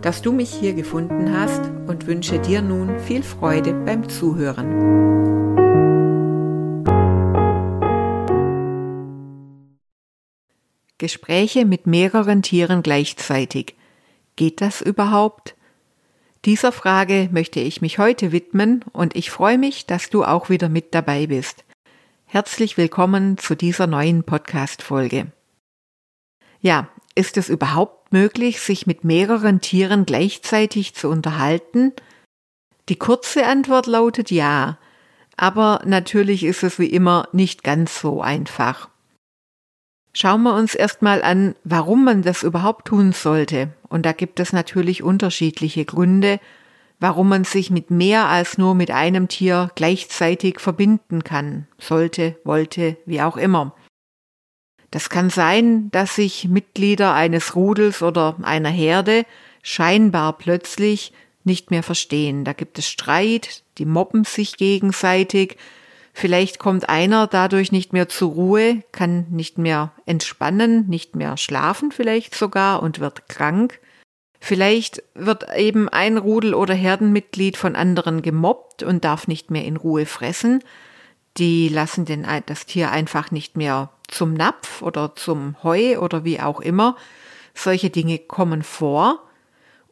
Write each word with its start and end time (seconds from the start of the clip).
dass 0.00 0.22
du 0.22 0.32
mich 0.32 0.52
hier 0.52 0.74
gefunden 0.74 1.36
hast 1.36 1.62
und 1.86 2.06
wünsche 2.06 2.38
dir 2.38 2.62
nun 2.62 2.98
viel 2.98 3.22
Freude 3.22 3.72
beim 3.72 4.08
Zuhören. 4.08 5.14
Gespräche 10.98 11.64
mit 11.64 11.86
mehreren 11.86 12.42
Tieren 12.42 12.82
gleichzeitig. 12.82 13.74
Geht 14.36 14.60
das 14.60 14.80
überhaupt? 14.80 15.54
Dieser 16.44 16.72
Frage 16.72 17.28
möchte 17.32 17.60
ich 17.60 17.80
mich 17.80 17.98
heute 17.98 18.32
widmen 18.32 18.84
und 18.92 19.16
ich 19.16 19.30
freue 19.30 19.58
mich, 19.58 19.86
dass 19.86 20.10
du 20.10 20.24
auch 20.24 20.50
wieder 20.50 20.68
mit 20.68 20.94
dabei 20.94 21.26
bist. 21.26 21.64
Herzlich 22.26 22.76
willkommen 22.76 23.38
zu 23.38 23.54
dieser 23.54 23.86
neuen 23.86 24.24
Podcast-Folge. 24.24 25.26
Ja, 26.60 26.88
ist 27.14 27.36
es 27.36 27.48
überhaupt 27.48 28.12
möglich, 28.12 28.60
sich 28.60 28.86
mit 28.86 29.04
mehreren 29.04 29.60
Tieren 29.60 30.06
gleichzeitig 30.06 30.94
zu 30.94 31.08
unterhalten? 31.08 31.92
Die 32.88 32.96
kurze 32.96 33.46
Antwort 33.46 33.86
lautet 33.86 34.30
ja, 34.30 34.78
aber 35.36 35.80
natürlich 35.84 36.44
ist 36.44 36.62
es 36.62 36.78
wie 36.78 36.86
immer 36.86 37.28
nicht 37.32 37.64
ganz 37.64 38.00
so 38.00 38.20
einfach. 38.20 38.88
Schauen 40.12 40.42
wir 40.42 40.54
uns 40.54 40.74
erstmal 40.74 41.22
an, 41.22 41.56
warum 41.64 42.04
man 42.04 42.22
das 42.22 42.44
überhaupt 42.44 42.86
tun 42.86 43.12
sollte. 43.12 43.72
Und 43.88 44.06
da 44.06 44.12
gibt 44.12 44.38
es 44.38 44.52
natürlich 44.52 45.02
unterschiedliche 45.02 45.84
Gründe, 45.84 46.38
warum 47.00 47.28
man 47.28 47.42
sich 47.42 47.70
mit 47.70 47.90
mehr 47.90 48.28
als 48.28 48.56
nur 48.56 48.76
mit 48.76 48.92
einem 48.92 49.26
Tier 49.26 49.70
gleichzeitig 49.74 50.60
verbinden 50.60 51.24
kann, 51.24 51.66
sollte, 51.78 52.38
wollte, 52.44 52.96
wie 53.06 53.22
auch 53.22 53.36
immer. 53.36 53.74
Das 54.94 55.10
kann 55.10 55.28
sein, 55.28 55.90
dass 55.90 56.14
sich 56.14 56.46
Mitglieder 56.46 57.14
eines 57.14 57.56
Rudels 57.56 58.00
oder 58.00 58.36
einer 58.42 58.68
Herde 58.68 59.26
scheinbar 59.60 60.38
plötzlich 60.38 61.12
nicht 61.42 61.72
mehr 61.72 61.82
verstehen. 61.82 62.44
Da 62.44 62.52
gibt 62.52 62.78
es 62.78 62.88
Streit, 62.88 63.64
die 63.78 63.86
mobben 63.86 64.22
sich 64.22 64.56
gegenseitig, 64.56 65.56
vielleicht 66.12 66.60
kommt 66.60 66.88
einer 66.88 67.26
dadurch 67.26 67.72
nicht 67.72 67.92
mehr 67.92 68.08
zur 68.08 68.30
Ruhe, 68.34 68.84
kann 68.92 69.26
nicht 69.30 69.58
mehr 69.58 69.90
entspannen, 70.06 70.88
nicht 70.88 71.16
mehr 71.16 71.36
schlafen 71.38 71.90
vielleicht 71.90 72.36
sogar 72.36 72.80
und 72.80 73.00
wird 73.00 73.28
krank. 73.28 73.80
Vielleicht 74.38 75.02
wird 75.16 75.46
eben 75.56 75.88
ein 75.88 76.18
Rudel- 76.18 76.54
oder 76.54 76.74
Herdenmitglied 76.74 77.56
von 77.56 77.74
anderen 77.74 78.22
gemobbt 78.22 78.84
und 78.84 79.04
darf 79.04 79.26
nicht 79.26 79.50
mehr 79.50 79.64
in 79.64 79.76
Ruhe 79.76 80.06
fressen. 80.06 80.62
Die 81.36 81.68
lassen 81.68 82.04
den, 82.04 82.24
das 82.46 82.66
Tier 82.66 82.92
einfach 82.92 83.32
nicht 83.32 83.56
mehr 83.56 83.90
zum 84.14 84.32
Napf 84.34 84.82
oder 84.82 85.14
zum 85.14 85.62
Heu 85.62 85.98
oder 85.98 86.24
wie 86.24 86.40
auch 86.40 86.60
immer. 86.60 86.96
Solche 87.54 87.90
Dinge 87.90 88.18
kommen 88.18 88.62
vor. 88.62 89.20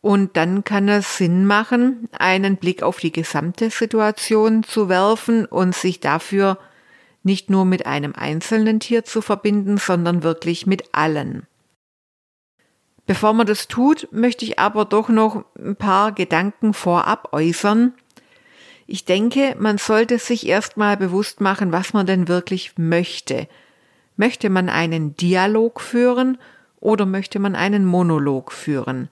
Und 0.00 0.36
dann 0.36 0.64
kann 0.64 0.88
es 0.88 1.16
Sinn 1.16 1.46
machen, 1.46 2.08
einen 2.18 2.56
Blick 2.56 2.82
auf 2.82 2.98
die 2.98 3.12
gesamte 3.12 3.70
Situation 3.70 4.64
zu 4.64 4.88
werfen 4.88 5.46
und 5.46 5.76
sich 5.76 6.00
dafür 6.00 6.58
nicht 7.22 7.50
nur 7.50 7.64
mit 7.64 7.86
einem 7.86 8.12
einzelnen 8.16 8.80
Tier 8.80 9.04
zu 9.04 9.22
verbinden, 9.22 9.78
sondern 9.78 10.24
wirklich 10.24 10.66
mit 10.66 10.92
allen. 10.92 11.46
Bevor 13.06 13.32
man 13.32 13.46
das 13.46 13.68
tut, 13.68 14.08
möchte 14.10 14.44
ich 14.44 14.58
aber 14.58 14.84
doch 14.84 15.08
noch 15.08 15.44
ein 15.58 15.76
paar 15.76 16.12
Gedanken 16.12 16.74
vorab 16.74 17.32
äußern. 17.32 17.94
Ich 18.86 19.04
denke, 19.04 19.56
man 19.58 19.78
sollte 19.78 20.18
sich 20.18 20.46
erstmal 20.46 20.96
bewusst 20.96 21.40
machen, 21.40 21.72
was 21.72 21.92
man 21.92 22.06
denn 22.06 22.28
wirklich 22.28 22.72
möchte. 22.76 23.48
Möchte 24.16 24.50
man 24.50 24.68
einen 24.68 25.16
Dialog 25.16 25.80
führen 25.80 26.38
oder 26.80 27.06
möchte 27.06 27.38
man 27.38 27.54
einen 27.54 27.84
Monolog 27.86 28.52
führen? 28.52 29.08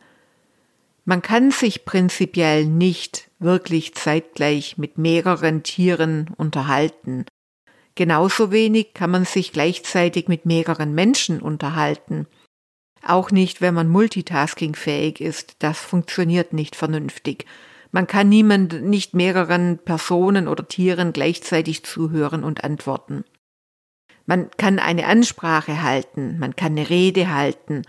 Man 1.05 1.23
kann 1.23 1.51
sich 1.51 1.85
prinzipiell 1.85 2.67
nicht 2.67 3.31
wirklich 3.39 3.95
zeitgleich 3.95 4.77
mit 4.79 4.99
mehreren 4.99 5.63
Tieren 5.63 6.31
unterhalten. 6.37 7.25
Genauso 7.95 8.53
wenig 8.53 8.95
kann 8.95 9.11
man 9.11 9.25
sich 9.25 9.53
gleichzeitig 9.53 10.29
mit 10.29 10.47
mehreren 10.47 10.95
Menschen 10.95 11.41
unterhalten. 11.41 12.27
Auch 13.03 13.31
nicht, 13.31 13.61
wenn 13.61 13.75
man 13.75 13.89
multitaskingfähig 13.89 15.21
ist. 15.21 15.57
Das 15.61 15.79
funktioniert 15.79 16.53
nicht 16.53 16.77
vernünftig. 16.77 17.47
Man 17.93 18.07
kann 18.07 18.29
niemand, 18.29 18.83
nicht 18.83 19.15
mehreren 19.15 19.79
Personen 19.79 20.47
oder 20.49 20.69
Tieren 20.69 21.13
gleichzeitig 21.13 21.83
zuhören 21.83 22.45
und 22.45 22.63
antworten. 22.63 23.25
Man 24.31 24.49
kann 24.57 24.79
eine 24.79 25.09
Ansprache 25.09 25.83
halten, 25.83 26.39
man 26.39 26.55
kann 26.55 26.79
eine 26.79 26.89
Rede 26.89 27.35
halten, 27.35 27.83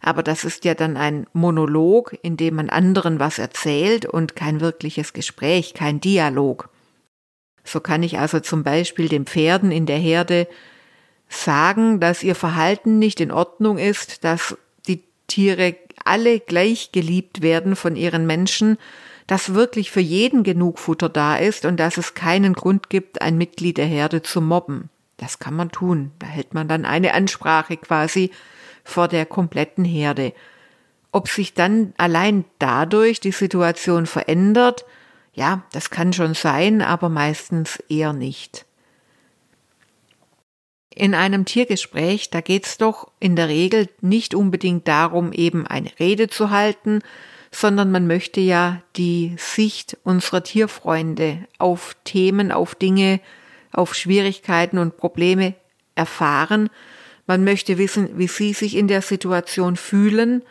aber 0.00 0.22
das 0.22 0.44
ist 0.44 0.64
ja 0.64 0.74
dann 0.74 0.96
ein 0.96 1.26
Monolog, 1.32 2.16
in 2.22 2.36
dem 2.36 2.54
man 2.54 2.70
anderen 2.70 3.18
was 3.18 3.40
erzählt 3.40 4.06
und 4.06 4.36
kein 4.36 4.60
wirkliches 4.60 5.12
Gespräch, 5.12 5.74
kein 5.74 6.00
Dialog. 6.00 6.68
So 7.64 7.80
kann 7.80 8.04
ich 8.04 8.16
also 8.16 8.38
zum 8.38 8.62
Beispiel 8.62 9.08
den 9.08 9.26
Pferden 9.26 9.72
in 9.72 9.86
der 9.86 9.98
Herde 9.98 10.46
sagen, 11.28 11.98
dass 11.98 12.22
ihr 12.22 12.36
Verhalten 12.36 13.00
nicht 13.00 13.20
in 13.20 13.32
Ordnung 13.32 13.76
ist, 13.76 14.22
dass 14.22 14.56
die 14.86 15.02
Tiere 15.26 15.74
alle 16.04 16.38
gleich 16.38 16.92
geliebt 16.92 17.42
werden 17.42 17.74
von 17.74 17.96
ihren 17.96 18.24
Menschen, 18.24 18.78
dass 19.26 19.52
wirklich 19.52 19.90
für 19.90 19.98
jeden 19.98 20.44
genug 20.44 20.78
Futter 20.78 21.08
da 21.08 21.34
ist 21.34 21.64
und 21.64 21.76
dass 21.76 21.96
es 21.96 22.14
keinen 22.14 22.52
Grund 22.52 22.88
gibt, 22.88 23.20
ein 23.20 23.36
Mitglied 23.36 23.78
der 23.78 23.86
Herde 23.86 24.22
zu 24.22 24.40
mobben. 24.40 24.90
Das 25.18 25.38
kann 25.38 25.54
man 25.54 25.70
tun. 25.70 26.12
Da 26.18 26.26
hält 26.26 26.54
man 26.54 26.68
dann 26.68 26.86
eine 26.86 27.12
Ansprache 27.12 27.76
quasi 27.76 28.30
vor 28.84 29.08
der 29.08 29.26
kompletten 29.26 29.84
Herde. 29.84 30.32
Ob 31.12 31.28
sich 31.28 31.52
dann 31.52 31.92
allein 31.98 32.44
dadurch 32.58 33.20
die 33.20 33.32
Situation 33.32 34.06
verändert, 34.06 34.86
ja, 35.34 35.62
das 35.72 35.90
kann 35.90 36.12
schon 36.12 36.34
sein, 36.34 36.80
aber 36.82 37.08
meistens 37.08 37.82
eher 37.88 38.12
nicht. 38.12 38.64
In 40.94 41.14
einem 41.14 41.44
Tiergespräch, 41.44 42.30
da 42.30 42.40
geht's 42.40 42.76
doch 42.78 43.10
in 43.20 43.36
der 43.36 43.48
Regel 43.48 43.88
nicht 44.00 44.34
unbedingt 44.34 44.88
darum, 44.88 45.32
eben 45.32 45.66
eine 45.66 45.90
Rede 46.00 46.28
zu 46.28 46.50
halten, 46.50 47.00
sondern 47.50 47.90
man 47.90 48.06
möchte 48.06 48.40
ja 48.40 48.82
die 48.96 49.36
Sicht 49.38 49.96
unserer 50.02 50.42
Tierfreunde 50.42 51.46
auf 51.58 51.96
Themen, 52.04 52.52
auf 52.52 52.74
Dinge 52.74 53.20
auf 53.72 53.94
Schwierigkeiten 53.94 54.78
und 54.78 54.96
Probleme 54.96 55.54
erfahren. 55.94 56.70
Man 57.26 57.44
möchte 57.44 57.76
wissen, 57.78 58.18
wie 58.18 58.28
sie 58.28 58.52
sich 58.52 58.76
in 58.76 58.88
der 58.88 59.02
Situation 59.02 59.76
fühlen, 59.76 60.42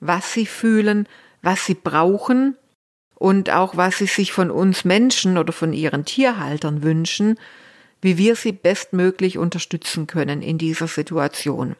was 0.00 0.32
sie 0.32 0.46
fühlen, 0.46 1.08
was 1.42 1.64
sie 1.64 1.74
brauchen 1.74 2.56
und 3.14 3.50
auch 3.50 3.76
was 3.76 3.98
sie 3.98 4.06
sich 4.06 4.32
von 4.32 4.50
uns 4.50 4.84
Menschen 4.84 5.38
oder 5.38 5.52
von 5.52 5.72
ihren 5.72 6.04
Tierhaltern 6.04 6.82
wünschen, 6.82 7.38
wie 8.02 8.18
wir 8.18 8.36
sie 8.36 8.52
bestmöglich 8.52 9.38
unterstützen 9.38 10.06
können 10.06 10.42
in 10.42 10.58
dieser 10.58 10.88
Situation. 10.88 11.76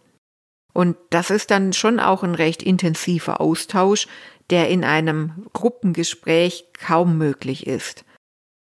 Und 0.72 0.96
das 1.10 1.30
ist 1.30 1.50
dann 1.50 1.72
schon 1.72 2.00
auch 2.00 2.22
ein 2.22 2.34
recht 2.34 2.62
intensiver 2.62 3.40
Austausch, 3.40 4.08
der 4.50 4.68
in 4.68 4.84
einem 4.84 5.46
Gruppengespräch 5.52 6.66
kaum 6.78 7.18
möglich 7.18 7.66
ist. 7.66 8.05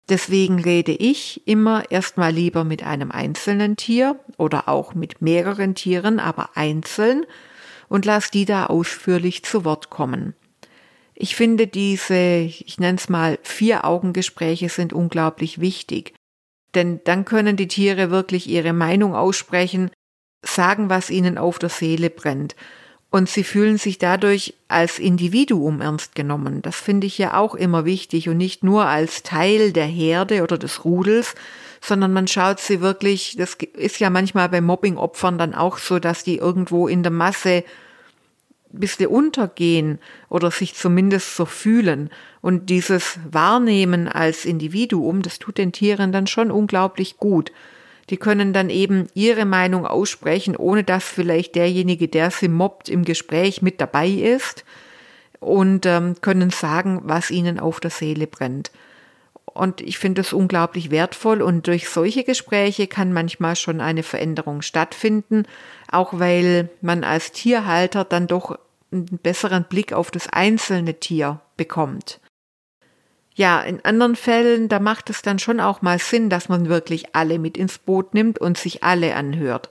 Deswegen 0.07 0.61
rede 0.61 0.91
ich 0.91 1.47
immer 1.47 1.89
erstmal 1.89 2.31
lieber 2.31 2.63
mit 2.63 2.83
einem 2.83 3.11
einzelnen 3.11 3.75
Tier 3.75 4.19
oder 4.37 4.69
auch 4.69 4.93
mit 4.93 5.21
mehreren 5.21 5.73
Tieren, 5.73 6.19
aber 6.19 6.51
einzeln 6.55 7.25
und 7.89 8.05
lass 8.05 8.29
die 8.29 8.45
da 8.45 8.67
ausführlich 8.67 9.43
zu 9.43 9.65
Wort 9.65 9.89
kommen. 9.89 10.35
Ich 11.15 11.35
finde 11.35 11.65
diese, 11.65 12.15
ich 12.17 12.77
nenne 12.77 12.97
es 12.97 13.09
mal, 13.09 13.39
Vier-Augen-Gespräche 13.41 14.69
sind 14.69 14.93
unglaublich 14.93 15.59
wichtig. 15.59 16.13
Denn 16.75 16.99
dann 17.05 17.25
können 17.25 17.55
die 17.55 17.69
Tiere 17.69 18.11
wirklich 18.11 18.47
ihre 18.47 18.73
Meinung 18.73 19.15
aussprechen, 19.15 19.91
sagen, 20.43 20.89
was 20.89 21.09
ihnen 21.09 21.37
auf 21.37 21.57
der 21.57 21.69
Seele 21.69 22.09
brennt 22.09 22.55
und 23.15 23.29
sie 23.29 23.45
fühlen 23.45 23.77
sich 23.77 23.97
dadurch 23.97 24.55
als 24.67 24.99
Individuum 24.99 25.79
ernst 25.79 26.15
genommen. 26.15 26.61
Das 26.61 26.75
finde 26.75 27.07
ich 27.07 27.17
ja 27.17 27.37
auch 27.37 27.55
immer 27.55 27.85
wichtig 27.85 28.27
und 28.27 28.35
nicht 28.35 28.61
nur 28.61 28.87
als 28.87 29.23
Teil 29.23 29.71
der 29.71 29.85
Herde 29.85 30.43
oder 30.43 30.57
des 30.57 30.83
Rudels, 30.83 31.33
sondern 31.79 32.11
man 32.11 32.27
schaut 32.27 32.59
sie 32.59 32.81
wirklich, 32.81 33.37
das 33.37 33.53
ist 33.71 34.01
ja 34.01 34.09
manchmal 34.09 34.49
bei 34.49 34.59
Mobbing-Opfern 34.59 35.37
dann 35.37 35.55
auch 35.55 35.77
so, 35.77 35.97
dass 35.97 36.25
die 36.25 36.39
irgendwo 36.39 36.89
in 36.89 37.03
der 37.03 37.11
Masse 37.13 37.63
ein 38.73 38.79
bisschen 38.81 39.07
untergehen 39.07 39.99
oder 40.27 40.51
sich 40.51 40.75
zumindest 40.75 41.37
so 41.37 41.45
fühlen. 41.45 42.09
Und 42.41 42.69
dieses 42.69 43.17
Wahrnehmen 43.31 44.09
als 44.09 44.43
Individuum, 44.43 45.21
das 45.21 45.39
tut 45.39 45.57
den 45.57 45.71
Tieren 45.71 46.11
dann 46.11 46.27
schon 46.27 46.51
unglaublich 46.51 47.15
gut. 47.15 47.53
Die 48.09 48.17
können 48.17 48.53
dann 48.53 48.69
eben 48.69 49.07
ihre 49.13 49.45
Meinung 49.45 49.85
aussprechen, 49.87 50.55
ohne 50.55 50.83
dass 50.83 51.03
vielleicht 51.03 51.55
derjenige, 51.55 52.07
der 52.07 52.31
sie 52.31 52.47
mobbt, 52.47 52.89
im 52.89 53.03
Gespräch 53.03 53.61
mit 53.61 53.81
dabei 53.81 54.07
ist 54.07 54.63
und 55.39 55.85
ähm, 55.85 56.15
können 56.21 56.51
sagen, 56.51 57.01
was 57.03 57.31
ihnen 57.31 57.59
auf 57.59 57.79
der 57.79 57.91
Seele 57.91 58.27
brennt. 58.27 58.71
Und 59.45 59.79
ich 59.79 59.97
finde 59.97 60.21
es 60.21 60.33
unglaublich 60.33 60.91
wertvoll 60.91 61.41
und 61.41 61.67
durch 61.67 61.87
solche 61.87 62.23
Gespräche 62.23 62.87
kann 62.87 63.13
manchmal 63.13 63.55
schon 63.55 63.79
eine 63.79 64.03
Veränderung 64.03 64.61
stattfinden, 64.61 65.43
auch 65.89 66.19
weil 66.19 66.69
man 66.81 67.03
als 67.03 67.31
Tierhalter 67.31 68.03
dann 68.03 68.27
doch 68.27 68.59
einen 68.91 69.05
besseren 69.23 69.63
Blick 69.63 69.93
auf 69.93 70.11
das 70.11 70.27
einzelne 70.27 70.95
Tier 70.95 71.39
bekommt. 71.57 72.19
Ja, 73.37 73.61
in 73.61 73.83
anderen 73.83 74.15
Fällen, 74.15 74.69
da 74.69 74.79
macht 74.79 75.09
es 75.09 75.21
dann 75.21 75.39
schon 75.39 75.59
auch 75.59 75.81
mal 75.81 75.99
Sinn, 75.99 76.29
dass 76.29 76.47
man 76.47 76.69
wirklich 76.69 77.15
alle 77.15 77.37
mit 77.37 77.57
ins 77.57 77.77
Boot 77.77 78.13
nimmt 78.13 78.39
und 78.39 78.57
sich 78.57 78.81
alle 78.81 79.13
anhört. 79.15 79.69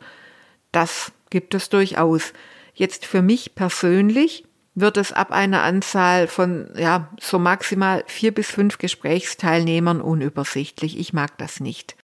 Das 0.71 1.13
gibt 1.31 1.55
es 1.55 1.71
durchaus. 1.71 2.35
Jetzt 2.75 3.07
für 3.07 3.23
mich 3.23 3.55
persönlich 3.55 4.45
wird 4.75 4.99
es 4.99 5.13
ab 5.13 5.31
einer 5.31 5.63
Anzahl 5.63 6.27
von, 6.27 6.69
ja, 6.77 7.09
so 7.19 7.39
maximal 7.39 8.05
vier 8.07 8.35
bis 8.35 8.51
fünf 8.51 8.77
Gesprächsteilnehmern 8.77 10.03
unübersichtlich. 10.03 10.99
Ich 10.99 11.15
mag 11.15 11.39
das 11.39 11.61
nicht. 11.61 11.97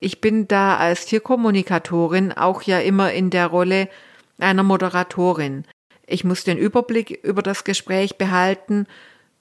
Ich 0.00 0.20
bin 0.20 0.48
da 0.48 0.76
als 0.76 1.06
Tierkommunikatorin 1.06 2.32
auch 2.32 2.62
ja 2.62 2.80
immer 2.80 3.12
in 3.12 3.30
der 3.30 3.46
Rolle 3.46 3.88
einer 4.38 4.64
Moderatorin. 4.64 5.66
Ich 6.06 6.24
muss 6.24 6.42
den 6.42 6.58
Überblick 6.58 7.10
über 7.22 7.42
das 7.42 7.62
Gespräch 7.62 8.18
behalten 8.18 8.86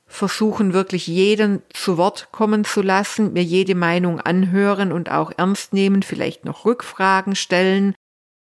versuchen 0.10 0.74
wirklich 0.74 1.06
jeden 1.08 1.62
zu 1.72 1.98
Wort 1.98 2.30
kommen 2.32 2.66
zu 2.66 2.82
lassen, 2.82 3.32
mir 3.32 3.44
jede 3.44 3.76
Meinung 3.76 4.20
anhören 4.20 4.92
und 4.92 5.12
auch 5.12 5.32
ernst 5.38 5.72
nehmen, 5.72 6.02
vielleicht 6.02 6.46
noch 6.46 6.66
Rückfragen 6.66 7.36
stellen. 7.36 7.94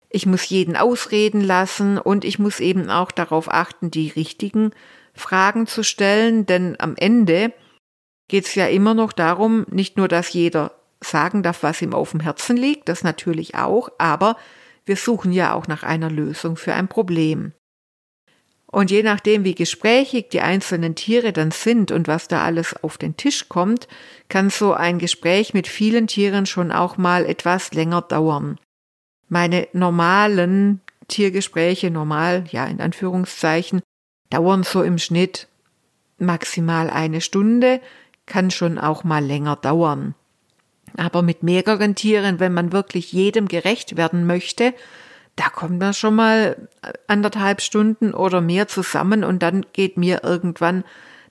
Ich 0.08 0.26
muss 0.26 0.48
jeden 0.48 0.74
ausreden 0.74 1.42
lassen 1.42 1.98
und 1.98 2.24
ich 2.24 2.38
muss 2.38 2.60
eben 2.60 2.90
auch 2.90 3.12
darauf 3.12 3.52
achten, 3.52 3.90
die 3.90 4.08
richtigen 4.08 4.72
Fragen 5.12 5.66
zu 5.66 5.84
stellen, 5.84 6.46
denn 6.46 6.76
am 6.80 6.96
Ende 6.96 7.52
geht 8.28 8.46
es 8.46 8.54
ja 8.54 8.66
immer 8.66 8.94
noch 8.94 9.12
darum, 9.12 9.66
nicht 9.70 9.98
nur, 9.98 10.08
dass 10.08 10.32
jeder 10.32 10.72
sagen 11.00 11.42
darf, 11.42 11.62
was 11.62 11.82
ihm 11.82 11.94
auf 11.94 12.12
dem 12.12 12.20
Herzen 12.20 12.56
liegt, 12.56 12.88
das 12.88 13.04
natürlich 13.04 13.54
auch, 13.54 13.90
aber 13.98 14.36
wir 14.86 14.96
suchen 14.96 15.30
ja 15.30 15.52
auch 15.52 15.68
nach 15.68 15.82
einer 15.82 16.10
Lösung 16.10 16.56
für 16.56 16.72
ein 16.72 16.88
Problem. 16.88 17.52
Und 18.72 18.92
je 18.92 19.02
nachdem, 19.02 19.44
wie 19.44 19.56
gesprächig 19.56 20.28
die 20.30 20.40
einzelnen 20.40 20.94
Tiere 20.94 21.32
dann 21.32 21.50
sind 21.50 21.90
und 21.90 22.06
was 22.06 22.28
da 22.28 22.44
alles 22.44 22.74
auf 22.84 22.98
den 22.98 23.16
Tisch 23.16 23.48
kommt, 23.48 23.88
kann 24.28 24.48
so 24.48 24.72
ein 24.74 24.98
Gespräch 24.98 25.54
mit 25.54 25.66
vielen 25.66 26.06
Tieren 26.06 26.46
schon 26.46 26.70
auch 26.70 26.96
mal 26.96 27.26
etwas 27.26 27.72
länger 27.74 28.02
dauern. 28.02 28.58
Meine 29.28 29.66
normalen 29.72 30.80
Tiergespräche, 31.08 31.90
normal, 31.90 32.44
ja, 32.52 32.64
in 32.66 32.80
Anführungszeichen, 32.80 33.82
dauern 34.30 34.62
so 34.62 34.82
im 34.84 34.98
Schnitt 34.98 35.48
maximal 36.18 36.90
eine 36.90 37.20
Stunde, 37.20 37.80
kann 38.26 38.52
schon 38.52 38.78
auch 38.78 39.02
mal 39.02 39.24
länger 39.24 39.56
dauern. 39.56 40.14
Aber 40.96 41.22
mit 41.22 41.42
mehreren 41.42 41.96
Tieren, 41.96 42.38
wenn 42.38 42.52
man 42.52 42.72
wirklich 42.72 43.12
jedem 43.12 43.48
gerecht 43.48 43.96
werden 43.96 44.26
möchte, 44.26 44.74
da 45.40 45.48
kommt 45.48 45.80
dann 45.80 45.94
schon 45.94 46.16
mal 46.16 46.68
anderthalb 47.06 47.62
Stunden 47.62 48.12
oder 48.12 48.42
mehr 48.42 48.68
zusammen 48.68 49.24
und 49.24 49.42
dann 49.42 49.64
geht 49.72 49.96
mir 49.96 50.22
irgendwann 50.22 50.84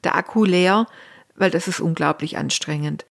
der 0.03 0.15
Akku 0.15 0.45
leer, 0.45 0.87
weil 1.35 1.51
das 1.51 1.67
ist 1.67 1.79
unglaublich 1.79 2.35
anstrengend. 2.35 3.05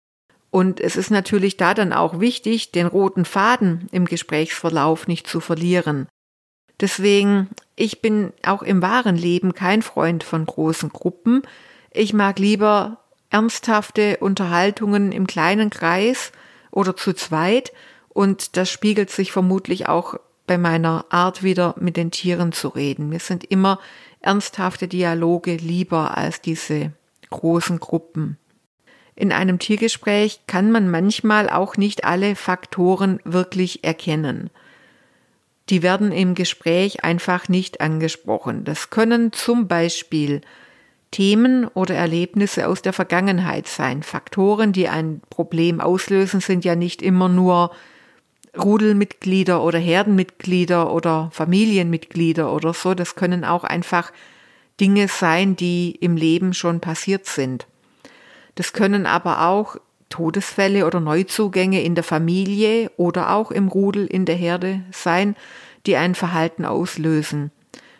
Und 0.52 0.80
es 0.80 0.94
ist 0.94 1.10
natürlich 1.10 1.56
da 1.56 1.74
dann 1.74 1.92
auch 1.92 2.20
wichtig, 2.20 2.70
den 2.70 2.86
roten 2.86 3.24
Faden 3.24 3.88
im 3.90 4.04
Gesprächsverlauf 4.04 5.08
nicht 5.08 5.26
zu 5.26 5.40
verlieren. 5.40 6.06
Deswegen, 6.80 7.48
ich 7.74 8.00
bin 8.00 8.32
auch 8.46 8.62
im 8.62 8.80
wahren 8.80 9.16
Leben 9.16 9.52
kein 9.52 9.82
Freund 9.82 10.22
von 10.22 10.46
großen 10.46 10.90
Gruppen. 10.90 11.42
Ich 11.90 12.12
mag 12.12 12.38
lieber 12.38 12.98
ernsthafte 13.30 14.18
Unterhaltungen 14.18 15.10
im 15.10 15.26
kleinen 15.26 15.70
Kreis 15.70 16.30
oder 16.70 16.94
zu 16.94 17.14
zweit 17.14 17.72
und 18.10 18.56
das 18.56 18.70
spiegelt 18.70 19.10
sich 19.10 19.32
vermutlich 19.32 19.88
auch 19.88 20.20
bei 20.46 20.58
meiner 20.58 21.06
Art 21.10 21.42
wieder 21.42 21.74
mit 21.78 21.96
den 21.96 22.10
Tieren 22.10 22.52
zu 22.52 22.68
reden. 22.68 23.08
Mir 23.08 23.20
sind 23.20 23.44
immer 23.44 23.78
ernsthafte 24.20 24.88
Dialoge 24.88 25.56
lieber 25.56 26.16
als 26.16 26.40
diese 26.40 26.92
großen 27.30 27.80
Gruppen. 27.80 28.38
In 29.16 29.32
einem 29.32 29.58
Tiergespräch 29.58 30.40
kann 30.46 30.72
man 30.72 30.90
manchmal 30.90 31.48
auch 31.48 31.76
nicht 31.76 32.04
alle 32.04 32.34
Faktoren 32.34 33.20
wirklich 33.24 33.84
erkennen. 33.84 34.50
Die 35.70 35.82
werden 35.82 36.12
im 36.12 36.34
Gespräch 36.34 37.04
einfach 37.04 37.48
nicht 37.48 37.80
angesprochen. 37.80 38.64
Das 38.64 38.90
können 38.90 39.32
zum 39.32 39.66
Beispiel 39.68 40.42
Themen 41.10 41.66
oder 41.68 41.94
Erlebnisse 41.94 42.66
aus 42.68 42.82
der 42.82 42.92
Vergangenheit 42.92 43.68
sein. 43.68 44.02
Faktoren, 44.02 44.72
die 44.72 44.88
ein 44.88 45.22
Problem 45.30 45.80
auslösen, 45.80 46.40
sind 46.40 46.64
ja 46.64 46.74
nicht 46.74 47.00
immer 47.02 47.28
nur 47.28 47.70
Rudelmitglieder 48.56 49.62
oder 49.62 49.78
Herdenmitglieder 49.78 50.92
oder 50.92 51.30
Familienmitglieder 51.32 52.52
oder 52.52 52.74
so. 52.74 52.94
Das 52.94 53.14
können 53.14 53.44
auch 53.44 53.64
einfach 53.64 54.12
Dinge 54.80 55.08
sein, 55.08 55.56
die 55.56 55.92
im 55.92 56.16
Leben 56.16 56.54
schon 56.54 56.80
passiert 56.80 57.26
sind. 57.26 57.66
Das 58.54 58.72
können 58.72 59.06
aber 59.06 59.48
auch 59.48 59.76
Todesfälle 60.08 60.86
oder 60.86 61.00
Neuzugänge 61.00 61.82
in 61.82 61.94
der 61.94 62.04
Familie 62.04 62.90
oder 62.96 63.30
auch 63.34 63.50
im 63.50 63.68
Rudel 63.68 64.06
in 64.06 64.26
der 64.26 64.36
Herde 64.36 64.82
sein, 64.92 65.34
die 65.86 65.96
ein 65.96 66.14
Verhalten 66.14 66.64
auslösen. 66.64 67.50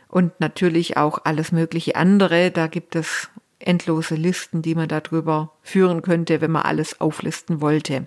Und 0.09 0.39
natürlich 0.39 0.97
auch 0.97 1.19
alles 1.25 1.51
mögliche 1.51 1.97
andere. 1.97 2.53
Da 2.53 2.69
gibt 2.69 2.95
es 2.95 3.31
endlose 3.59 4.15
Listen, 4.15 4.63
die 4.63 4.77
man 4.77 4.89
darüber 4.89 5.53
führen 5.63 6.03
könnte, 6.03 6.41
wenn 6.41 6.53
man 6.53 6.63
alles 6.63 7.01
auflisten 7.01 7.61
wollte. 7.61 8.07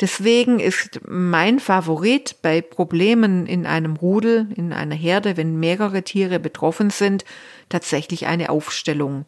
Deswegen 0.00 0.60
ist 0.60 1.00
mein 1.08 1.58
Favorit 1.58 2.36
bei 2.40 2.60
Problemen 2.60 3.46
in 3.46 3.66
einem 3.66 3.96
Rudel, 3.96 4.48
in 4.54 4.72
einer 4.72 4.94
Herde, 4.94 5.36
wenn 5.36 5.58
mehrere 5.58 6.02
Tiere 6.02 6.38
betroffen 6.38 6.90
sind, 6.90 7.24
tatsächlich 7.68 8.26
eine 8.26 8.50
Aufstellung. 8.50 9.24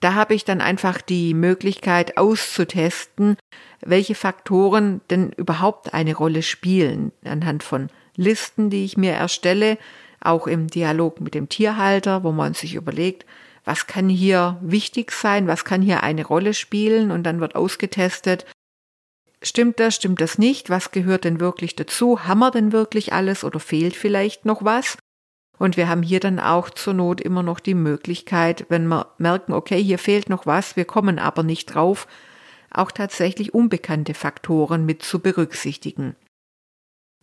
Da 0.00 0.14
habe 0.14 0.34
ich 0.34 0.44
dann 0.44 0.60
einfach 0.60 1.00
die 1.00 1.34
Möglichkeit 1.34 2.16
auszutesten, 2.16 3.36
welche 3.80 4.14
Faktoren 4.14 5.02
denn 5.10 5.30
überhaupt 5.32 5.94
eine 5.94 6.16
Rolle 6.16 6.42
spielen, 6.42 7.12
anhand 7.24 7.62
von 7.62 7.88
Listen, 8.16 8.70
die 8.70 8.84
ich 8.84 8.96
mir 8.96 9.12
erstelle, 9.12 9.78
auch 10.20 10.46
im 10.46 10.66
Dialog 10.66 11.20
mit 11.20 11.34
dem 11.34 11.48
Tierhalter, 11.48 12.24
wo 12.24 12.32
man 12.32 12.54
sich 12.54 12.74
überlegt, 12.74 13.24
was 13.64 13.86
kann 13.86 14.08
hier 14.08 14.58
wichtig 14.62 15.12
sein, 15.12 15.46
was 15.46 15.64
kann 15.64 15.82
hier 15.82 16.02
eine 16.02 16.26
Rolle 16.26 16.54
spielen 16.54 17.10
und 17.10 17.22
dann 17.24 17.40
wird 17.40 17.54
ausgetestet, 17.54 18.46
Stimmt 19.42 19.80
das, 19.80 19.94
stimmt 19.94 20.20
das 20.20 20.38
nicht? 20.38 20.68
Was 20.68 20.90
gehört 20.90 21.24
denn 21.24 21.40
wirklich 21.40 21.74
dazu? 21.74 22.24
Haben 22.24 22.40
wir 22.40 22.50
denn 22.50 22.72
wirklich 22.72 23.12
alles 23.12 23.42
oder 23.42 23.58
fehlt 23.58 23.96
vielleicht 23.96 24.44
noch 24.44 24.64
was? 24.64 24.98
Und 25.58 25.76
wir 25.76 25.88
haben 25.88 26.02
hier 26.02 26.20
dann 26.20 26.40
auch 26.40 26.70
zur 26.70 26.94
Not 26.94 27.20
immer 27.20 27.42
noch 27.42 27.60
die 27.60 27.74
Möglichkeit, 27.74 28.64
wenn 28.70 28.86
wir 28.86 29.12
merken, 29.18 29.52
okay, 29.52 29.82
hier 29.82 29.98
fehlt 29.98 30.30
noch 30.30 30.46
was, 30.46 30.74
wir 30.74 30.86
kommen 30.86 31.18
aber 31.18 31.42
nicht 31.42 31.74
drauf, 31.74 32.06
auch 32.70 32.90
tatsächlich 32.90 33.52
unbekannte 33.52 34.14
Faktoren 34.14 34.86
mit 34.86 35.02
zu 35.02 35.18
berücksichtigen. 35.18 36.16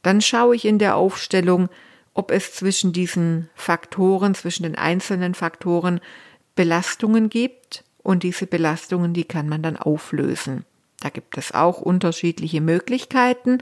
Dann 0.04 0.22
schaue 0.22 0.56
ich 0.56 0.66
in 0.66 0.78
der 0.78 0.98
Aufstellung, 0.98 1.70
ob 2.14 2.30
es 2.30 2.54
zwischen 2.54 2.94
diesen 2.94 3.50
Faktoren, 3.56 4.36
zwischen 4.36 4.64
den 4.64 4.76
einzelnen 4.76 5.34
Faktoren 5.34 6.00
Belastungen 6.56 7.30
gibt 7.30 7.84
und 8.04 8.22
diese 8.22 8.46
Belastungen, 8.46 9.14
die 9.14 9.24
kann 9.24 9.50
man 9.50 9.64
dann 9.64 9.78
auflösen. 9.78 10.64
Da 11.00 11.10
gibt 11.10 11.38
es 11.38 11.54
auch 11.54 11.80
unterschiedliche 11.80 12.62
Möglichkeiten 12.62 13.60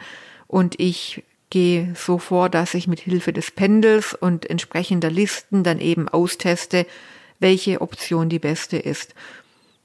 und 0.48 0.80
ich 0.80 1.24
gehe 1.50 1.94
so 1.96 2.18
vor, 2.18 2.50
dass 2.50 2.74
ich 2.74 2.88
mit 2.88 3.00
Hilfe 3.00 3.34
des 3.34 3.51
Pendels 3.51 4.13
und 4.13 4.50
entsprechender 4.50 5.10
Listen 5.10 5.63
dann 5.63 5.80
eben 5.80 6.10
austeste, 6.10 6.86
welche 7.39 7.82
Option 7.82 8.30
die 8.30 8.39
beste 8.39 8.77
ist. 8.77 9.13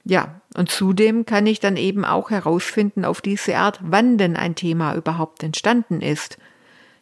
Ja, 0.03 0.41
und 0.55 0.71
zudem 0.71 1.25
kann 1.25 1.45
ich 1.45 1.59
dann 1.59 1.77
eben 1.77 2.05
auch 2.05 2.31
herausfinden 2.31 3.05
auf 3.05 3.21
diese 3.21 3.57
Art, 3.57 3.79
wann 3.83 4.17
denn 4.17 4.35
ein 4.35 4.55
Thema 4.55 4.95
überhaupt 4.95 5.43
entstanden 5.43 6.01
ist. 6.01 6.37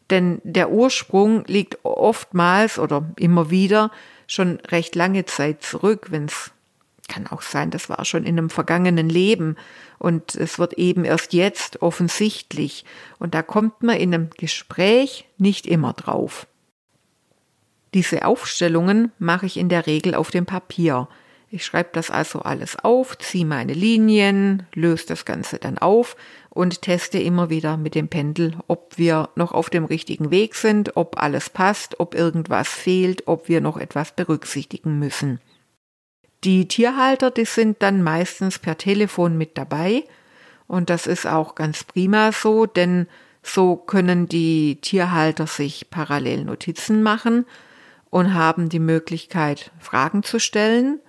Denn 0.10 0.42
der 0.44 0.72
Ursprung 0.72 1.46
liegt 1.46 1.80
oftmals 1.84 2.80
oder 2.80 3.10
immer 3.16 3.52
wieder 3.52 3.92
schon 4.28 4.60
recht 4.68 4.96
lange 4.96 5.26
Zeit 5.26 5.64
zurück, 5.64 6.08
wenn 6.10 6.26
es 6.26 6.52
kann 7.10 7.28
auch 7.28 7.42
sein, 7.42 7.72
das 7.72 7.90
war 7.90 8.06
schon 8.06 8.24
in 8.24 8.38
einem 8.38 8.50
vergangenen 8.50 9.10
Leben 9.10 9.58
und 9.98 10.36
es 10.36 10.60
wird 10.60 10.74
eben 10.74 11.04
erst 11.04 11.34
jetzt 11.34 11.82
offensichtlich 11.82 12.86
und 13.18 13.34
da 13.34 13.42
kommt 13.42 13.84
man 13.84 13.98
in 13.98 14.14
einem 14.14 14.30
Gespräch 14.38 15.28
nicht 15.38 15.68
immer 15.68 15.92
drauf. 15.92 16.48
Diese 17.94 18.24
Aufstellungen 18.26 19.12
mache 19.20 19.48
ich 19.48 19.58
in 19.58 19.68
der 19.68 19.88
Regel 19.88 20.16
auf 20.16 20.32
dem 20.32 20.46
Papier. 20.46 21.10
Ich 21.52 21.66
schreibe 21.66 21.90
das 21.94 22.12
also 22.12 22.40
alles 22.40 22.78
auf, 22.78 23.18
ziehe 23.18 23.46
meine 23.46 23.74
Linien, 23.74 24.68
löse 24.76 25.08
das 25.08 25.26
Ganze 25.26 25.58
dann 25.58 25.80
auf 25.80 26.16
und 26.52 26.84
teste 26.84 27.18
immer 27.18 27.50
wieder 27.50 27.78
mit 27.78 27.96
dem 27.96 28.08
Pendel, 28.08 28.56
ob 28.68 28.98
wir 28.98 29.30
noch 29.36 29.52
auf 29.52 29.72
dem 29.72 29.86
richtigen 29.86 30.30
Weg 30.30 30.54
sind, 30.54 30.96
ob 30.96 31.20
alles 31.20 31.50
passt, 31.50 32.00
ob 32.00 32.14
irgendwas 32.14 32.70
fehlt, 32.70 33.28
ob 33.28 33.50
wir 33.50 33.62
noch 33.62 33.78
etwas 33.78 34.12
berücksichtigen 34.12 35.00
müssen. 35.00 35.40
Die 36.44 36.68
Tierhalter, 36.68 37.32
die 37.32 37.46
sind 37.46 37.82
dann 37.82 38.02
meistens 38.02 38.60
per 38.60 38.78
Telefon 38.78 39.38
mit 39.38 39.58
dabei 39.58 40.06
und 40.68 40.90
das 40.90 41.08
ist 41.08 41.26
auch 41.26 41.56
ganz 41.56 41.84
prima 41.84 42.32
so, 42.32 42.66
denn 42.66 43.08
so 43.44 43.76
können 43.76 44.28
die 44.28 44.78
Tierhalter 44.82 45.48
sich 45.48 45.90
parallel 45.90 46.46
Notizen 46.46 47.04
machen 47.04 47.46
und 48.10 48.34
haben 48.34 48.70
die 48.70 48.80
Möglichkeit, 48.80 49.72
Fragen 49.80 50.24
zu 50.24 50.40
stellen. 50.40 51.00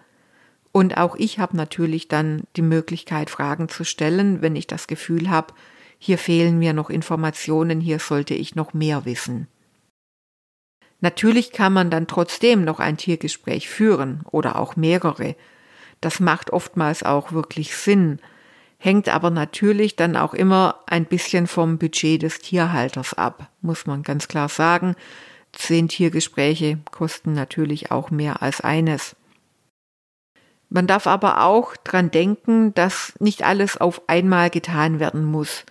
Und 0.73 0.97
auch 0.97 1.17
ich 1.17 1.39
habe 1.39 1.57
natürlich 1.57 2.09
dann 2.09 2.45
die 2.57 2.63
Möglichkeit, 2.63 3.31
Fragen 3.31 3.69
zu 3.69 3.85
stellen, 3.85 4.43
wenn 4.43 4.57
ich 4.57 4.67
das 4.67 4.87
Gefühl 4.87 5.31
habe, 5.31 5.55
hier 5.99 6.19
fehlen 6.19 6.59
mir 6.59 6.73
noch 6.73 6.89
Informationen, 6.89 7.81
hier 7.81 7.99
sollte 7.99 8.35
ich 8.35 8.55
noch 8.55 8.73
mehr 8.73 9.05
wissen. 9.05 9.49
Natürlich 11.01 11.53
kann 11.53 11.73
man 11.73 11.91
dann 11.91 12.07
trotzdem 12.07 12.65
noch 12.65 12.79
ein 12.79 12.97
Tiergespräch 12.97 13.69
führen 13.69 14.21
oder 14.31 14.59
auch 14.59 14.77
mehrere. 14.77 15.35
Das 16.01 16.21
macht 16.21 16.51
oftmals 16.51 17.03
auch 17.03 17.33
wirklich 17.33 17.75
Sinn, 17.75 18.21
hängt 18.79 19.09
aber 19.09 19.31
natürlich 19.31 19.97
dann 19.97 20.17
auch 20.17 20.35
immer 20.35 20.81
ein 20.87 21.05
bisschen 21.05 21.47
vom 21.47 21.79
Budget 21.79 22.23
des 22.23 22.39
Tierhalters 22.39 23.15
ab, 23.15 23.51
muss 23.61 23.87
man 23.87 24.03
ganz 24.03 24.29
klar 24.29 24.49
sagen. 24.49 24.95
Zehn 25.53 25.89
Tiergespräche 25.89 26.79
kosten 26.91 27.33
natürlich 27.35 27.91
auch 27.91 28.11
mehr 28.11 28.43
als 28.43 28.61
eines. 28.61 29.17
Man 30.69 30.87
darf 30.87 31.07
aber 31.07 31.45
auch 31.45 31.77
dran 31.77 32.11
denken, 32.11 32.73
dass 32.75 33.15
nicht 33.19 33.43
alles 33.43 33.77
auf 33.77 34.03
einmal 34.09 34.51
getan 34.51 35.01
werden 35.01 35.25
muss. 35.25 35.65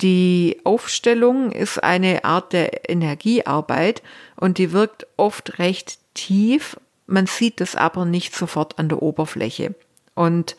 Die 0.00 0.60
Aufstellung 0.64 1.52
ist 1.52 1.82
eine 1.82 2.24
Art 2.24 2.52
der 2.52 2.88
Energiearbeit 2.88 4.02
und 4.36 4.56
die 4.56 4.72
wirkt 4.72 5.06
oft 5.16 5.58
recht 5.58 5.98
tief. 6.14 6.78
Man 7.06 7.26
sieht 7.26 7.60
es 7.60 7.76
aber 7.76 8.04
nicht 8.04 8.34
sofort 8.34 8.78
an 8.78 8.88
der 8.88 9.02
Oberfläche. 9.02 9.74
Und 10.14 10.56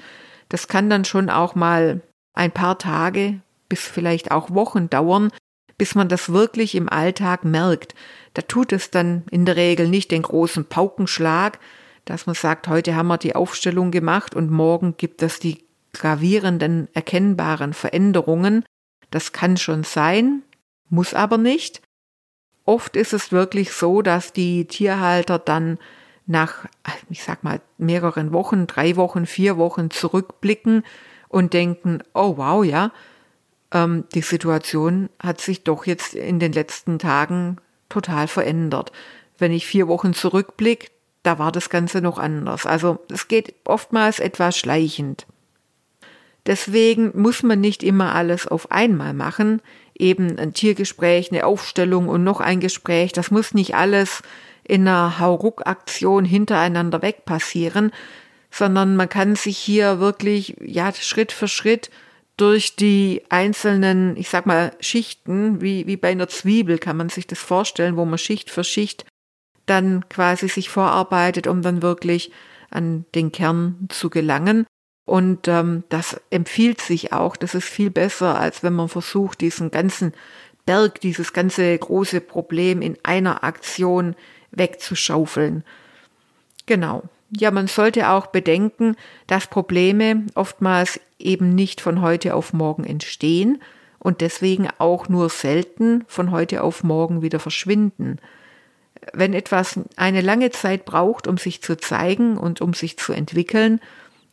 das 0.49 0.67
kann 0.67 0.89
dann 0.89 1.05
schon 1.05 1.29
auch 1.29 1.55
mal 1.55 2.01
ein 2.33 2.51
paar 2.51 2.77
Tage 2.77 3.41
bis 3.67 3.87
vielleicht 3.87 4.31
auch 4.31 4.51
Wochen 4.53 4.89
dauern, 4.89 5.31
bis 5.77 5.95
man 5.95 6.09
das 6.09 6.31
wirklich 6.31 6.75
im 6.75 6.89
Alltag 6.89 7.45
merkt. 7.45 7.95
Da 8.33 8.41
tut 8.41 8.73
es 8.73 8.91
dann 8.91 9.23
in 9.31 9.45
der 9.45 9.55
Regel 9.55 9.87
nicht 9.87 10.11
den 10.11 10.21
großen 10.21 10.65
Paukenschlag, 10.65 11.57
dass 12.05 12.25
man 12.25 12.35
sagt, 12.35 12.67
heute 12.67 12.95
haben 12.95 13.07
wir 13.07 13.17
die 13.17 13.35
Aufstellung 13.35 13.91
gemacht 13.91 14.35
und 14.35 14.51
morgen 14.51 14.97
gibt 14.97 15.23
es 15.23 15.39
die 15.39 15.63
gravierenden, 15.93 16.89
erkennbaren 16.93 17.73
Veränderungen. 17.73 18.65
Das 19.11 19.31
kann 19.31 19.57
schon 19.57 19.83
sein, 19.83 20.41
muss 20.89 21.13
aber 21.13 21.37
nicht. 21.37 21.81
Oft 22.65 22.95
ist 22.95 23.13
es 23.13 23.31
wirklich 23.31 23.71
so, 23.73 24.01
dass 24.01 24.33
die 24.33 24.65
Tierhalter 24.65 25.39
dann 25.39 25.77
nach, 26.25 26.65
ich 27.09 27.23
sag 27.23 27.43
mal, 27.43 27.61
mehreren 27.77 28.33
Wochen, 28.33 28.67
drei 28.67 28.95
Wochen, 28.95 29.25
vier 29.25 29.57
Wochen 29.57 29.89
zurückblicken 29.89 30.83
und 31.27 31.53
denken, 31.53 31.99
oh 32.13 32.37
wow, 32.37 32.63
ja, 32.63 32.91
ähm, 33.71 34.05
die 34.13 34.21
Situation 34.21 35.09
hat 35.21 35.41
sich 35.41 35.63
doch 35.63 35.85
jetzt 35.85 36.13
in 36.13 36.39
den 36.39 36.53
letzten 36.53 36.99
Tagen 36.99 37.57
total 37.89 38.27
verändert. 38.27 38.91
Wenn 39.37 39.51
ich 39.51 39.65
vier 39.65 39.87
Wochen 39.87 40.13
zurückblicke, 40.13 40.87
da 41.23 41.39
war 41.39 41.51
das 41.51 41.69
Ganze 41.69 42.01
noch 42.01 42.17
anders. 42.17 42.65
Also 42.65 42.99
es 43.11 43.27
geht 43.27 43.53
oftmals 43.65 44.19
etwas 44.19 44.57
schleichend. 44.57 45.25
Deswegen 46.45 47.11
muss 47.19 47.43
man 47.43 47.61
nicht 47.61 47.83
immer 47.83 48.15
alles 48.15 48.47
auf 48.47 48.71
einmal 48.71 49.13
machen. 49.13 49.61
Eben 49.97 50.39
ein 50.39 50.53
Tiergespräch, 50.53 51.31
eine 51.31 51.45
Aufstellung 51.45 52.07
und 52.07 52.23
noch 52.23 52.39
ein 52.39 52.59
Gespräch. 52.59 53.13
Das 53.13 53.29
muss 53.29 53.53
nicht 53.53 53.75
alles 53.75 54.23
in 54.63 54.87
einer 54.87 55.19
Hauruck-Aktion 55.19 56.25
hintereinander 56.25 57.01
weg 57.01 57.25
passieren, 57.25 57.91
sondern 58.49 58.95
man 58.95 59.09
kann 59.09 59.35
sich 59.35 59.57
hier 59.57 59.99
wirklich, 59.99 60.55
ja, 60.61 60.91
Schritt 60.93 61.31
für 61.31 61.47
Schritt 61.47 61.89
durch 62.37 62.75
die 62.75 63.21
einzelnen, 63.29 64.17
ich 64.17 64.29
sag 64.29 64.45
mal, 64.45 64.71
Schichten, 64.79 65.61
wie, 65.61 65.85
wie 65.87 65.97
bei 65.97 66.09
einer 66.09 66.27
Zwiebel 66.27 66.79
kann 66.79 66.97
man 66.97 67.09
sich 67.09 67.27
das 67.27 67.39
vorstellen, 67.39 67.97
wo 67.97 68.05
man 68.05 68.17
Schicht 68.17 68.49
für 68.49 68.63
Schicht 68.63 69.05
dann 69.67 70.07
quasi 70.09 70.49
sich 70.49 70.69
vorarbeitet, 70.69 71.47
um 71.47 71.61
dann 71.61 71.81
wirklich 71.81 72.31
an 72.71 73.05
den 73.13 73.31
Kern 73.31 73.87
zu 73.89 74.09
gelangen. 74.09 74.65
Und 75.05 75.47
ähm, 75.47 75.83
das 75.89 76.19
empfiehlt 76.29 76.79
sich 76.81 77.11
auch. 77.11 77.35
Das 77.35 77.55
ist 77.55 77.67
viel 77.67 77.89
besser, 77.89 78.39
als 78.39 78.63
wenn 78.63 78.73
man 78.73 78.87
versucht, 78.87 79.41
diesen 79.41 79.71
ganzen 79.71 80.13
Berg, 80.65 81.01
dieses 81.01 81.33
ganze 81.33 81.77
große 81.77 82.21
Problem 82.21 82.81
in 82.81 82.97
einer 83.03 83.43
Aktion 83.43 84.15
wegzuschaufeln. 84.51 85.63
Genau. 86.65 87.03
Ja, 87.35 87.49
man 87.51 87.67
sollte 87.67 88.09
auch 88.09 88.27
bedenken, 88.27 88.95
dass 89.27 89.47
Probleme 89.47 90.25
oftmals 90.35 90.99
eben 91.17 91.55
nicht 91.55 91.81
von 91.81 92.01
heute 92.01 92.35
auf 92.35 92.53
morgen 92.53 92.83
entstehen 92.83 93.61
und 93.99 94.21
deswegen 94.21 94.67
auch 94.79 95.07
nur 95.09 95.29
selten 95.29 96.03
von 96.07 96.31
heute 96.31 96.63
auf 96.63 96.83
morgen 96.83 97.21
wieder 97.21 97.39
verschwinden. 97.39 98.17
Wenn 99.13 99.33
etwas 99.33 99.79
eine 99.95 100.21
lange 100.21 100.51
Zeit 100.51 100.85
braucht, 100.85 101.27
um 101.27 101.37
sich 101.37 101.61
zu 101.61 101.77
zeigen 101.77 102.37
und 102.37 102.61
um 102.61 102.73
sich 102.73 102.97
zu 102.97 103.13
entwickeln, 103.13 103.79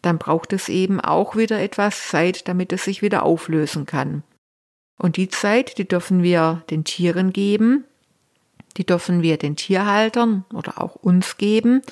dann 0.09 0.17
braucht 0.17 0.55
es 0.55 0.71
eben 0.71 1.03
auch 1.03 1.37
wieder 1.37 1.61
etwas 1.61 2.09
Zeit, 2.09 2.49
damit 2.49 2.73
es 2.73 2.85
sich 2.85 3.03
wieder 3.03 3.25
auflösen 3.25 3.85
kann. 3.85 4.23
Und 4.97 5.19
die 5.19 5.29
Zeit, 5.29 5.77
die 5.77 5.87
dürfen 5.87 6.23
wir 6.23 6.63
den 6.71 6.85
Tieren 6.85 7.31
geben, 7.35 7.85
die 8.79 8.87
dürfen 8.87 9.21
wir 9.21 9.37
den 9.37 9.55
Tierhaltern 9.55 10.47
oder 10.55 10.81
auch 10.81 10.95
uns 10.95 11.37
geben, 11.37 11.83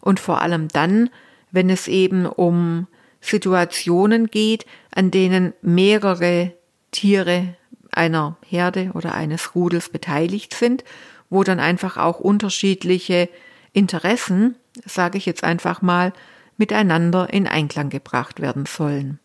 und 0.00 0.18
vor 0.18 0.40
allem 0.40 0.68
dann, 0.68 1.10
wenn 1.50 1.68
es 1.68 1.86
eben 1.86 2.24
um 2.24 2.86
Situationen 3.20 4.28
geht, 4.28 4.64
an 4.94 5.10
denen 5.10 5.52
mehrere 5.60 6.54
Tiere 6.92 7.56
einer 7.92 8.38
Herde 8.46 8.92
oder 8.94 9.12
eines 9.12 9.54
Rudels 9.54 9.90
beteiligt 9.90 10.54
sind, 10.54 10.82
wo 11.28 11.44
dann 11.44 11.60
einfach 11.60 11.98
auch 11.98 12.20
unterschiedliche 12.20 13.28
Interessen, 13.74 14.56
sage 14.86 15.18
ich 15.18 15.26
jetzt 15.26 15.44
einfach 15.44 15.82
mal, 15.82 16.14
miteinander 16.60 17.32
in 17.32 17.48
Einklang 17.48 17.90
gebracht 17.90 18.38
werden 18.38 18.66
sollen. 18.66 19.18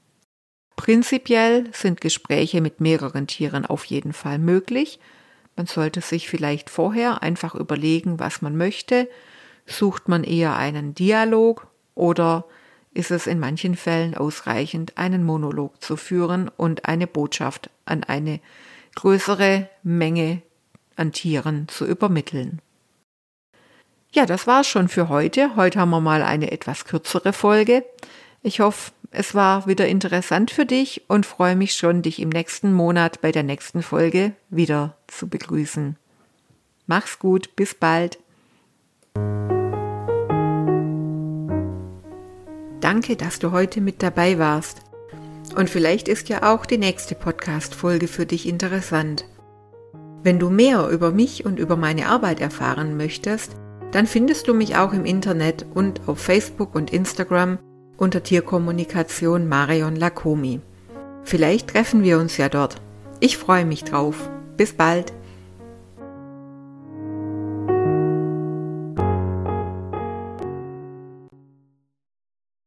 Prinzipiell 0.75 1.69
sind 1.71 2.01
Gespräche 2.01 2.61
mit 2.61 2.81
mehreren 2.81 3.27
Tieren 3.27 3.65
auf 3.65 3.85
jeden 3.85 4.13
Fall 4.13 4.39
möglich. 4.39 4.99
Man 5.55 5.67
sollte 5.67 6.01
sich 6.01 6.27
vielleicht 6.27 6.71
vorher 6.71 7.21
einfach 7.21 7.53
überlegen, 7.53 8.19
was 8.19 8.41
man 8.41 8.57
möchte 8.57 9.07
Sucht 9.65 10.07
man 10.07 10.23
eher 10.23 10.55
einen 10.55 10.93
Dialog 10.93 11.67
oder 11.95 12.45
ist 12.93 13.11
es 13.11 13.27
in 13.27 13.39
manchen 13.39 13.75
Fällen 13.75 14.15
ausreichend, 14.15 14.97
einen 14.97 15.23
Monolog 15.23 15.81
zu 15.81 15.97
führen 15.97 16.49
und 16.49 16.85
eine 16.85 17.07
Botschaft 17.07 17.69
an 17.85 18.03
eine 18.03 18.39
größere 18.95 19.69
Menge 19.83 20.41
an 20.95 21.11
Tieren 21.11 21.67
zu 21.67 21.85
übermitteln? 21.85 22.61
Ja, 24.15 24.25
das 24.25 24.47
war's 24.47 24.65
schon 24.65 24.87
für 24.87 25.09
heute. 25.09 25.57
Heute 25.57 25.77
haben 25.77 25.89
wir 25.89 25.99
mal 25.99 26.21
eine 26.21 26.49
etwas 26.53 26.85
kürzere 26.85 27.33
Folge. 27.33 27.83
Ich 28.43 28.61
hoffe, 28.61 28.93
es 29.11 29.35
war 29.35 29.67
wieder 29.67 29.89
interessant 29.89 30.51
für 30.51 30.65
dich 30.65 31.03
und 31.09 31.25
freue 31.25 31.57
mich 31.57 31.73
schon, 31.75 32.01
dich 32.01 32.21
im 32.21 32.29
nächsten 32.29 32.71
Monat 32.71 33.19
bei 33.19 33.33
der 33.33 33.43
nächsten 33.43 33.83
Folge 33.83 34.31
wieder 34.49 34.95
zu 35.07 35.27
begrüßen. 35.27 35.97
Mach's 36.87 37.19
gut, 37.19 37.57
bis 37.57 37.75
bald. 37.75 38.17
Danke, 42.79 43.17
dass 43.17 43.39
du 43.39 43.51
heute 43.51 43.81
mit 43.81 44.01
dabei 44.01 44.39
warst. 44.39 44.79
Und 45.57 45.69
vielleicht 45.69 46.07
ist 46.07 46.29
ja 46.29 46.53
auch 46.53 46.65
die 46.65 46.77
nächste 46.77 47.15
Podcast-Folge 47.15 48.07
für 48.07 48.25
dich 48.25 48.47
interessant. 48.47 49.25
Wenn 50.23 50.39
du 50.39 50.49
mehr 50.49 50.87
über 50.87 51.11
mich 51.11 51.43
und 51.45 51.59
über 51.59 51.75
meine 51.75 52.07
Arbeit 52.07 52.39
erfahren 52.39 52.95
möchtest, 52.95 53.57
dann 53.95 54.07
findest 54.07 54.49
du 54.49 54.53
mich 54.53 54.75
auch 54.75 54.91
im 54.91 55.05
Internet 55.05 55.65
und 55.73 56.01
auf 56.07 56.19
Facebook 56.19 56.75
und 56.75 56.91
Instagram 56.91 57.59
unter 57.95 58.21
Tierkommunikation 58.21 59.47
Marion 59.47 59.95
Lakomi. 59.95 60.59
Vielleicht 61.23 61.69
treffen 61.69 62.03
wir 62.03 62.19
uns 62.19 62.35
ja 62.35 62.49
dort. 62.49 62.81
Ich 63.21 63.37
freue 63.37 63.63
mich 63.63 63.85
drauf. 63.85 64.29
Bis 64.57 64.73
bald. 64.73 65.13